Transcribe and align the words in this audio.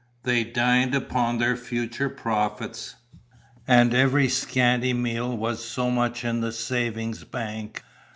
They 0.23 0.43
dined 0.43 0.95
upon 0.95 1.37
their 1.37 1.55
future 1.55 2.09
profits; 2.09 2.95
and 3.67 3.93
every 3.93 4.29
scanty 4.29 4.93
meal 4.93 5.37
was 5.37 5.63
so 5.63 5.91
much 5.91 6.25
in 6.25 6.41
the 6.41 6.51
savings 6.51 7.23
bank. 7.23 7.83